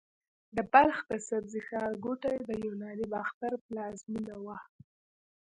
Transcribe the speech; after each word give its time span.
د 0.55 0.57
بلخ 0.71 0.97
د 1.09 1.11
سبزې 1.27 1.59
ښارګوټي 1.67 2.35
د 2.49 2.51
یوناني 2.65 3.05
باختر 3.13 3.53
پلازمېنه 3.65 4.35
وه 4.45 4.57